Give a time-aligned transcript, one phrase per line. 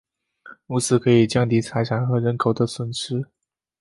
[0.65, 3.27] 如此可以降低财产和人口的损失。